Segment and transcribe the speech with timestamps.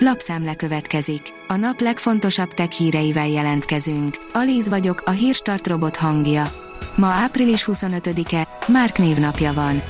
[0.00, 1.22] Lapszemle következik.
[1.48, 4.16] A nap legfontosabb tech híreivel jelentkezünk.
[4.32, 6.52] Alíz vagyok, a hírstart robot hangja.
[6.96, 9.82] Ma április 25-e, Márk névnapja van.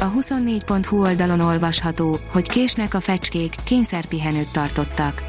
[0.00, 5.22] A 24.hu oldalon olvasható, hogy késnek a fecskék, kényszerpihenőt tartottak.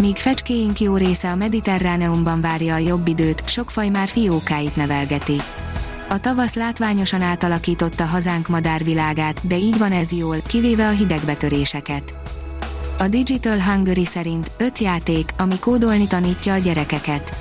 [0.00, 5.40] Míg fecskéink jó része a Mediterráneumban várja a jobb időt, sok faj már fiókáit nevelgeti.
[6.08, 12.14] A tavasz látványosan átalakította hazánk madárvilágát, de így van ez jól, kivéve a hidegbetöréseket.
[13.04, 17.34] A Digital Hungary szerint 5 játék, ami kódolni tanítja a gyerekeket.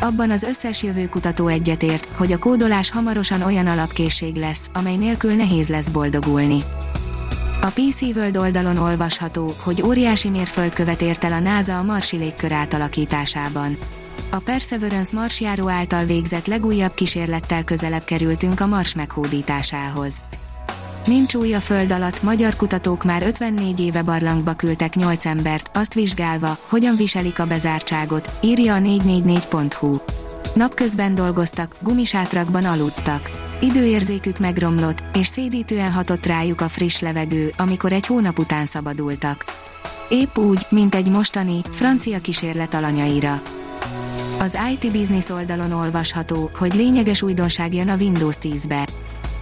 [0.00, 5.68] Abban az összes jövőkutató egyetért, hogy a kódolás hamarosan olyan alapkészség lesz, amely nélkül nehéz
[5.68, 6.62] lesz boldogulni.
[7.60, 12.52] A PC World oldalon olvasható, hogy óriási mérföldkövet ért el a NASA a marsi légkör
[12.52, 13.76] átalakításában.
[14.30, 20.22] A Perseverance marsjáró által végzett legújabb kísérlettel közelebb kerültünk a Mars meghódításához.
[21.08, 25.94] Nincs új a föld alatt, magyar kutatók már 54 éve barlangba küldtek 8 embert, azt
[25.94, 29.96] vizsgálva, hogyan viselik a bezártságot, írja a 444.hu.
[30.54, 33.30] Napközben dolgoztak, gumisátrakban aludtak.
[33.60, 39.44] Időérzékük megromlott, és szédítően hatott rájuk a friss levegő, amikor egy hónap után szabadultak.
[40.08, 43.42] Épp úgy, mint egy mostani, francia kísérlet alanyaira.
[44.38, 48.88] Az IT Business oldalon olvasható, hogy lényeges újdonság jön a Windows 10-be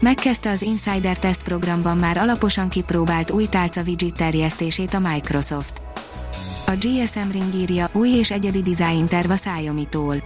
[0.00, 5.82] Megkezdte az Insider Test programban már alaposan kipróbált új tálca widget terjesztését a Microsoft.
[6.66, 10.16] A GSM Ring írja, új és egyedi design terv a Xiaomi-tól.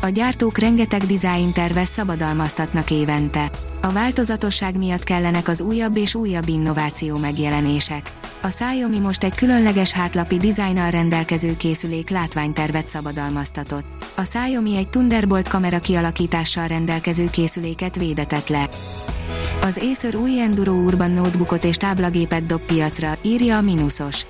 [0.00, 3.50] A gyártók rengeteg design terves szabadalmaztatnak évente.
[3.80, 8.12] A változatosság miatt kellenek az újabb és újabb innováció megjelenések.
[8.40, 13.86] A Xiaomi most egy különleges hátlapi dizájnnal rendelkező készülék látványtervet szabadalmaztatott.
[14.14, 18.68] A Xiaomi egy Thunderbolt kamera kialakítással rendelkező készüléket védetett le.
[19.60, 24.26] Az Acer új Enduro Urban notebookot és táblagépet dob piacra, írja a Minusos.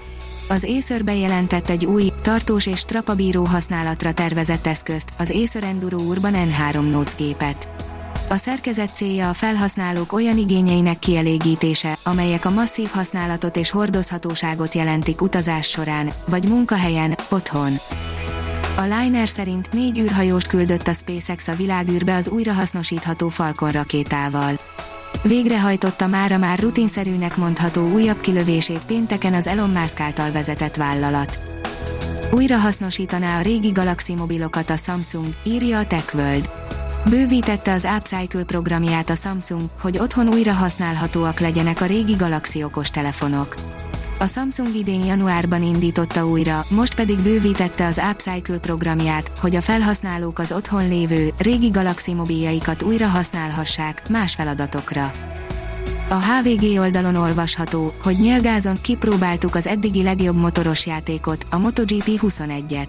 [0.48, 6.32] Az Acer bejelentett egy új, tartós és strapabíró használatra tervezett eszközt, az Acer Enduro Urban
[6.34, 7.68] N3 Notes gépet.
[8.28, 15.22] A szerkezet célja a felhasználók olyan igényeinek kielégítése, amelyek a masszív használatot és hordozhatóságot jelentik
[15.22, 17.72] utazás során, vagy munkahelyen, otthon.
[18.77, 24.58] A Liner szerint négy űrhajóst küldött a SpaceX a világűrbe az újrahasznosítható Falcon rakétával.
[25.22, 31.38] Végrehajtotta mára már rutinszerűnek mondható újabb kilövését pénteken az Elon Musk által vezetett vállalat.
[32.30, 36.50] Újra hasznosítaná a régi Galaxy mobilokat a Samsung, írja a TechWorld.
[37.11, 43.55] Bővítette az Upcycle programját a Samsung, hogy otthon újra használhatóak legyenek a régi Galaxy okostelefonok.
[44.22, 50.38] A Samsung idén januárban indította újra, most pedig bővítette az Upcycle programját, hogy a felhasználók
[50.38, 55.11] az otthon lévő, régi Galaxy mobiljaikat újra használhassák, más feladatokra.
[56.08, 62.88] A HVG oldalon olvasható, hogy nyelgázon kipróbáltuk az eddigi legjobb motoros játékot, a MotoGP 21-et.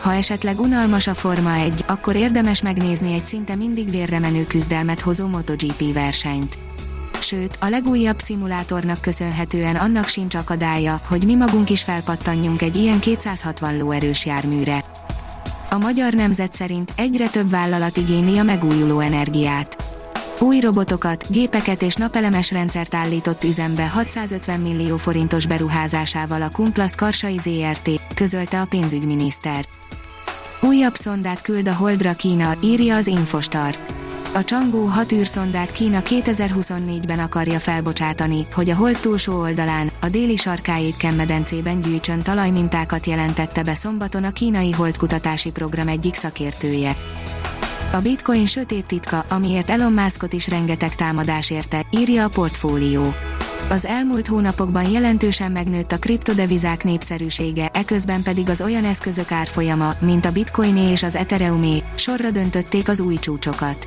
[0.00, 5.00] Ha esetleg unalmas a Forma 1, akkor érdemes megnézni egy szinte mindig vérre menő küzdelmet
[5.00, 6.58] hozó MotoGP versenyt.
[7.20, 12.98] Sőt, a legújabb szimulátornak köszönhetően annak sincs akadálya, hogy mi magunk is felpattanjunk egy ilyen
[12.98, 14.84] 260 lóerős járműre.
[15.70, 19.76] A magyar nemzet szerint egyre több vállalat igényli a megújuló energiát.
[20.38, 27.38] Új robotokat, gépeket és napelemes rendszert állított üzembe 650 millió forintos beruházásával a Kumplast Karsai
[27.38, 29.64] ZRT, közölte a pénzügyminiszter.
[30.60, 33.97] Újabb szondát küld a Holdra Kína, írja az Infostart.
[34.38, 40.36] A Csangó 6 űrszondát Kína 2024-ben akarja felbocsátani, hogy a hold túlsó oldalán, a déli
[40.36, 46.96] sarkáit medencében gyűjtsön talajmintákat jelentette be szombaton a kínai holdkutatási program egyik szakértője.
[47.92, 53.14] A bitcoin sötét titka, amiért Elon Muskot is rengeteg támadás érte, írja a portfólió.
[53.70, 60.24] Az elmúlt hónapokban jelentősen megnőtt a kriptodevizák népszerűsége, eközben pedig az olyan eszközök árfolyama, mint
[60.24, 63.86] a bitcoiné és az ethereumé, sorra döntötték az új csúcsokat.